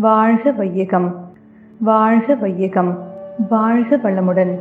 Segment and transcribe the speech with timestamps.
[0.00, 1.14] வாழ்க வையகம்
[1.78, 2.98] வாழ்க வையகம்
[3.48, 4.58] வாழ்க வளமுடன்.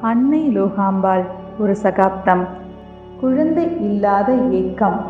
[0.00, 1.24] அன்னை லோகாம்பாள்
[1.58, 2.44] ஒரு சகாப்தம்.
[3.20, 5.00] குழந்தை இல்லாத ஏக்கம்.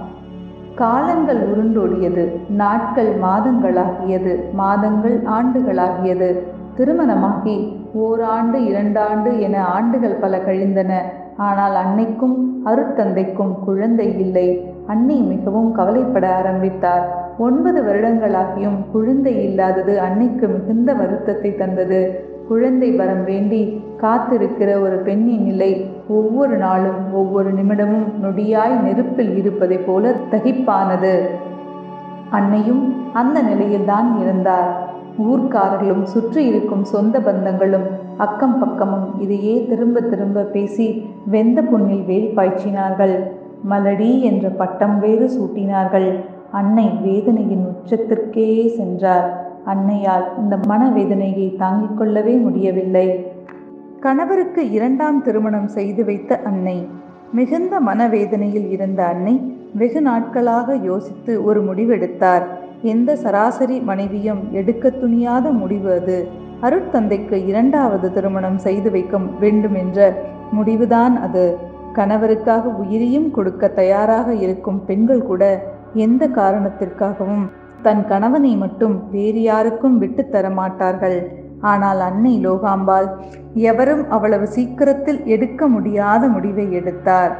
[0.74, 6.42] காலங்கள் உருண்டோடியது நாட்கள் மாதங்களாகியது மாதங்கள் ஆண்டுகளாகியது.
[6.74, 11.02] திருமணமாகி ஓராண்டு இரண்டாண்டு என ஆண்டுகள் பல கழிந்தன.
[11.36, 14.74] ஆனால் அன்னைக்கும் அருத்தந்தைக்கும் குழந்தை இல்லை.
[14.86, 17.25] அன்னை மிகவும் கவலைப்பட ஆரம்பித்தார்.
[17.38, 22.24] ஒன்பது வருடங்களாகியும் குழந்தை இல்லாதது அன்னைக்கு மிகுந்த வருத்தத்தை தந்தது.
[22.48, 30.14] குழந்தை வரம் வேண்டி காத்திருக்கிற ஒரு பெண்ணின் நிலை ஒவ்வொரு நாளும் ஒவ்வொரு நிமிடமும் நொடியாய் நெருப்பில் இருப்பதைப் போல
[30.30, 31.26] தகிப்பானது.
[32.30, 34.88] அன்னையும் அந்த நிலையில்தான் இருந்தார்.
[35.18, 43.16] ஊர்க்காரர்களும் சுற்றி இருக்கும் சொந்த பந்தங்களும் அக்கம் பக்கமும் இதையே திரும்ப திரும்ப பேசி வெந்த புண்ணில் வேல் பாய்ச்சினார்கள்.
[43.70, 46.20] மலடி என்ற பட்டம் வேறு சூட்டினார்கள்.
[46.52, 49.44] அன்னை வேதனையின் உச்சத்திற்கே சென்றார்.
[49.66, 53.26] அன்னையால் இந்த மனவேதனையை தாங்கிக் கொள்ளவே முடியவில்லை.
[54.00, 56.88] கணவருக்கு இரண்டாம் திருமணம் செய்து வைத்த அன்னை
[57.32, 62.42] மிகுந்த மனவேதனையில் இருந்த அன்னை வெகு நாட்களாக யோசித்து ஒரு முடிவெடுத்தார்.
[62.82, 66.28] எந்த சராசரி மனைவியும் எடுக்க துணியாத முடிவு அது.
[66.62, 70.14] அருட்தந்தைக்கு இரண்டாவது திருமணம் செய்து வைக்க வேண்டும் என்ற
[70.50, 71.56] முடிவுதான் அது.
[71.94, 77.46] கணவருக்காக உயிரையும் கொடுக்க தயாராக இருக்கும் பெண்கள் கூட எந்த காரணத்திற்காகவும்
[77.82, 81.18] தன் கணவனை மட்டும் வேறு யாருக்கும் விட்டு தர மாட்டார்கள்.
[81.60, 83.06] ஆனால் அன்னை லோகாம்பாள்
[83.54, 87.32] எவரும் அவ்வளவு சீக்கிரத்தில் எடுக்க முடியாத முடிவை எடுத்தார்.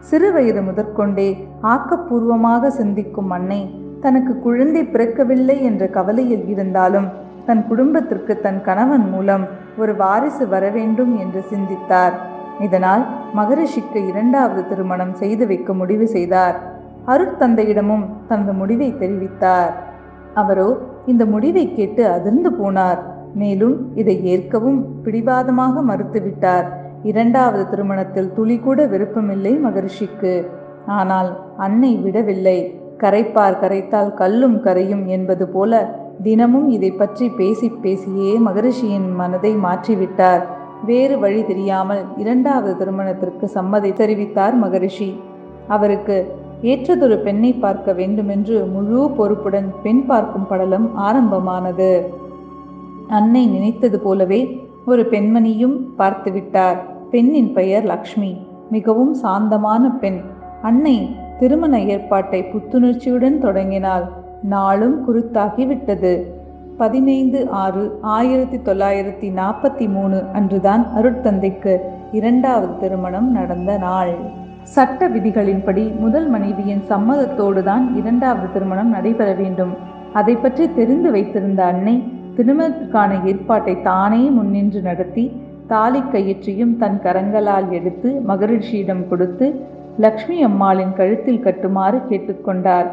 [0.00, 1.28] சிறு வயது முதற்கொண்டே
[1.62, 3.60] ஆக்கப்பூர்வமாக சிந்திக்கும் அன்னை
[4.00, 7.08] தனக்கு குழந்தை பிறக்கவில்லை என்ற கவலையில் இருந்தாலும்
[7.46, 9.44] தன் குடும்பத்திற்கு தன் கணவன் மூலம்
[9.76, 12.14] ஒரு வாரிசு வர வேண்டும் என்று சிந்தித்தார்.
[12.60, 16.56] இதனால் மகரிஷிக்கு இரண்டாவது திருமணம் செய்து வைக்க முடிவு செய்தார்.
[17.06, 19.72] அருட்தந்தையிடமும் தனது முடிவை தெரிவித்தார்.
[20.34, 20.68] அவரோ
[21.06, 23.00] இந்த முடிவை கேட்டு அதிர்ந்து போனார்.
[23.34, 26.66] மேலும் இதை ஏற்கவும் பிடிவாதமாக மறுத்துவிட்டார்
[27.02, 30.34] இரண்டாவது திருமணத்தில் துளி கூட விருப்பமில்லை மகரிஷிக்கு.
[30.86, 32.58] ஆனால் அன்னை விடவில்லை.
[33.02, 35.82] கரைப்பார் கரைத்தால் கல்லும் கரையும் என்பது போல
[36.22, 40.42] தினமும் இதை பற்றி பேசி பேசியே மகரிஷியின் மனதை மாற்றிவிட்டார்.
[40.84, 45.10] வேறு வழி தெரியாமல் இரண்டாவது திருமணத்திற்கு சம்மதை தெரிவித்தார் மகரிஷி.
[45.68, 46.16] அவருக்கு
[46.62, 52.12] ஏற்றதொரு பெண்ணை பார்க்க வேண்டுமென்று முழு பொறுப்புடன் பெண் பார்க்கும் படலம் ஆரம்பமானது.
[53.08, 54.40] அன்னை நினைத்தது போலவே
[54.86, 56.78] ஒரு பெண்மணியும் பார்த்துவிட்டார்
[57.10, 58.36] பெண்ணின் பெயர் லக்ஷ்மி.
[58.70, 60.20] மிகவும் சாந்தமான பெண்.
[60.62, 64.06] அன்னை திருமண ஏற்பாட்டை புத்துணர்ச்சியுடன் தொடங்கினாள்.
[64.42, 66.12] நாளும் குருத்தாகிவிட்டது
[66.76, 71.76] பதினைந்து ஆறு ஆயிரத்தி தொள்ளாயிரத்தி நாற்பத்தி மூணு அன்றுதான் அருட்தந்தைக்கு
[72.12, 74.14] இரண்டாவது திருமணம் நடந்த நாள்.
[74.74, 79.72] சட்ட விதிகளின்படி முதல் மனைவியின் சம்மதத்தோடு தான் இரண்டாவது திருமணம் நடைபெற வேண்டும்.
[80.18, 81.94] அதை பற்றி தெரிந்து வைத்திருந்த அன்னை
[82.36, 85.24] திருமணத்திற்கான ஏற்பாட்டை தானே முன்னின்று நடத்தி
[85.72, 89.46] தாலி கயிற்றையும் தன் கரங்களால் எடுத்து மகரிஷியிடம் கொடுத்து
[90.04, 92.88] லக்ஷ்மி அம்மாளின் கழுத்தில் கட்டுமாறு கேட்டுக்கொண்டார்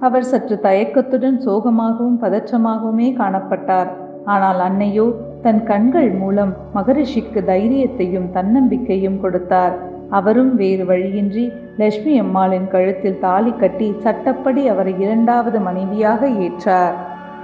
[0.00, 3.90] அவர் சற்று தயக்கத்துடன் சோகமாகவும் பதற்றமாகவுமே காணப்பட்டார்.
[4.24, 5.06] ஆனால் அன்னையோ
[5.42, 9.74] தன் கண்கள் மூலம் மகரிஷிக்கு தைரியத்தையும் தன்னம்பிக்கையும் கொடுத்தார்.
[10.18, 11.44] அவரும் வேறு வழியின்றி
[11.78, 16.96] லட்சுமி அம்மாளின் கழுத்தில் தாலி கட்டி சட்டப்படி அவரை இரண்டாவது மனைவியாக ஏற்றார்.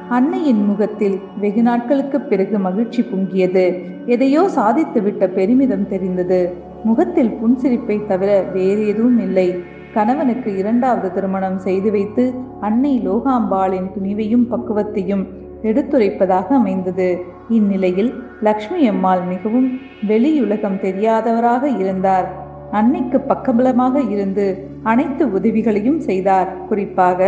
[0.08, 3.64] அன்னையின் முகத்தில் வெகு நாட்களுக்கு பிறகு மகிழ்ச்சி பொங்கியது.
[4.06, 6.40] எதையோ சாதித்துவிட்ட பெருமிதம் தெரிந்தது.
[6.84, 9.48] முகத்தில் புன்சிரிப்பை தவிர வேறு எதுவும் இல்லை.
[9.94, 12.24] கணவனுக்கு இரண்டாவது திருமணம் செய்து வைத்து
[12.60, 15.24] அன்னை லோகாம்பாளின் துணிவையும் பக்குவத்தையும்
[15.62, 17.08] எடுத்துரைப்பதாக அமைந்தது.
[17.48, 18.10] இந்நிலையில்
[18.42, 19.70] லக்ஷ்மி அம்மாள் மிகவும்
[20.08, 22.28] வெளியுலகம் தெரியாதவராக இருந்தார்.
[22.72, 24.46] அன்னைக்கு பக்கபலமாக இருந்து
[24.82, 26.48] அனைத்து உதவிகளையும் செய்தார்.
[26.68, 27.20] குறிப்பாக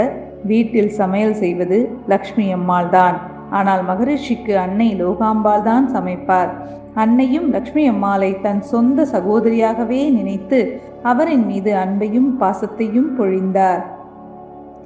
[0.44, 3.16] வீட்டில் சமையல் செய்வது லக்ஷ்மி அம்மாள் தான்
[3.50, 6.50] ஆனால் மகரிஷிக்கு அன்னை லோகாம்பாள் தான் சமைப்பார்.
[6.94, 10.60] அன்னையும் லக்ஷ்மி அம்மாளை தன் சொந்த சகோதரியாகவே நினைத்து
[11.02, 13.82] அவரின் மீது அன்பையும் பாசத்தையும் பொழிந்தார்.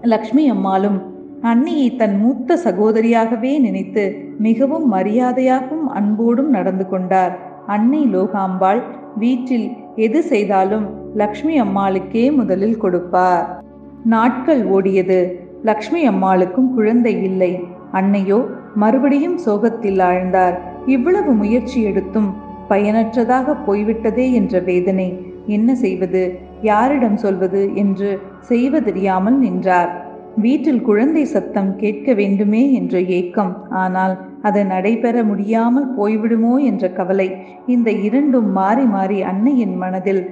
[0.02, 0.98] லக்ஷ்மி அம்மாளும்
[1.42, 4.04] அன்னையை தன் மூத்த சகோதரியாகவே நினைத்து
[4.38, 7.32] மிகவும் மரியாதையாகவும் அன்போடும் நடந்து கொண்டார்.
[7.66, 8.82] அன்னை லோகாம்பாள்
[9.18, 13.62] வீட்டில் எது செய்தாலும் லக்ஷ்மி அம்மாளுக்கே முதலில் கொடுப்பார்.
[14.04, 15.32] நாட்கள் ஓடியது.
[15.62, 17.58] லக்ஷ்மி அம்மாளுக்கும் குழந்தை இல்லை.
[17.92, 20.58] அன்னையோ மறுபடியும் சோகத்தில் ஆழ்ந்தார்.
[20.86, 22.34] இவ்வளவு முயற்சி எடுத்தும்
[22.68, 25.26] பயனற்றதாக போய்விட்டதே என்ற வேதனை.
[25.46, 26.38] என்ன செய்வது?
[26.60, 30.03] யாரிடம் சொல்வது என்று செய்வதறியாமல் நின்றார்.
[30.36, 33.52] வீட்டில் குழந்தை சத்தம் கேட்க வேண்டுமே என்ற ஏக்கம்.
[33.70, 37.36] ஆனால் அது நடைபெற முடியாமல் போய்விடுமோ என்ற கவலை
[37.66, 40.30] இந்த இரண்டும் மாறி மாறி அன்னையின் மனதில்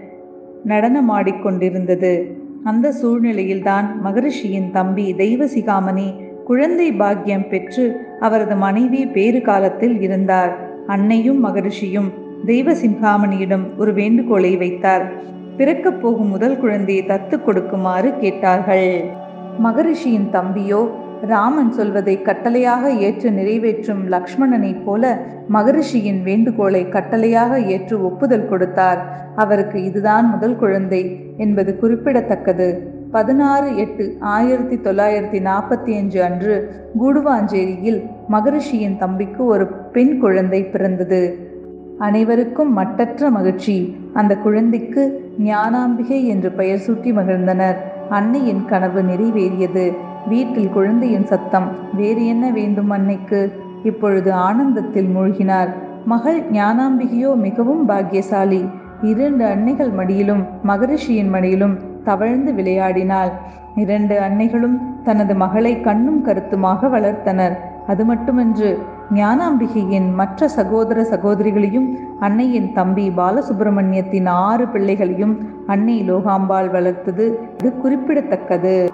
[0.66, 2.32] நடனமாடிக்கொண்டிருந்தது.
[2.64, 6.14] அந்த சூழ்நிலையில்தான் மகரிஷியின் தம்பி தெய்வசிகாமணி
[6.44, 10.52] குழந்தை பாக்கியம் பெற்று அவரது மனைவி பேறு காலத்தில் இருந்தார்.
[10.86, 12.10] அன்னையும் மகரிஷியும்
[12.46, 15.12] தெய்வசிங்காமணியிடம் ஒரு வேண்டுகோளை வைத்தார்.
[15.56, 19.12] பிறக்கப் போகும் முதல் குழந்தையை தத்து கொடுக்குமாறு கேட்டார்கள்.
[19.58, 20.88] மகரிஷியின் தம்பியோ
[21.26, 25.22] ராமன் சொல்வதை கட்டளையாக ஏற்று நிறைவேற்றும் லக்ஷ்மணனைப் போல
[25.52, 29.30] மகரிஷியின் வேண்டுகோளை கட்டளையாக ஏற்று ஒப்புதல் கொடுத்தார்.
[29.36, 32.90] அவருக்கு இதுதான் முதல் குழந்தை என்பது குறிப்பிடத்தக்கது.
[33.10, 36.70] பதினாறு எட்டு ஆயிரத்தி தொள்ளாயிரத்தி நாற்பத்தி அஞ்சு அன்று
[37.00, 41.50] கூடுவாஞ்சேரியில் மகரிஷியின் தம்பிக்கு ஒரு பெண் குழந்தை பிறந்தது.
[41.98, 43.96] அனைவருக்கும் மட்டற்ற மகிழ்ச்சி.
[44.12, 47.76] அந்த குழந்தைக்கு ஞானாம்பிகை என்று பெயர் சூட்டி மகிழ்ந்தனர்.
[48.12, 49.84] அன்னையின் கனவு நிறைவேறியது.
[50.28, 53.40] வீட்டில் குழந்தையின் சத்தம் வேறு என்ன வேண்டும் அன்னைக்கு?
[53.82, 55.70] இப்பொழுது ஆனந்தத்தில் மூழ்கினார்.
[56.04, 58.68] மகள் ஞானாம்பிகையோ மிகவும் பாக்கியசாலி.
[59.02, 63.32] இரண்டு அன்னைகள் மடியிலும் மகரிஷியின் மடியிலும் தவழ்ந்து விளையாடினாள்.
[63.76, 67.56] இரண்டு அன்னைகளும் தனது மகளை கண்ணும் கருத்துமாக வளர்த்தனர்.
[67.86, 68.78] அது மட்டுமன்று
[69.10, 71.88] ஞானாம்பிகையின் மற்ற சகோதர சகோதரிகளையும்
[72.20, 75.34] அன்னையின் தம்பி பாலசுப்பிரமணியத்தின் ஆறு பிள்ளைகளையும்
[75.66, 77.26] அன்னை லோகாம்பாள் வளர்த்தது.
[77.58, 78.92] இது குறிப்பிடத்தக்கது.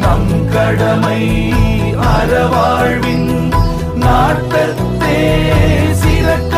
[0.00, 1.22] நம் கடமை
[2.12, 3.30] அறவாழ்வின்
[3.94, 5.18] நாட்டத்தே
[5.92, 6.49] சிறக்க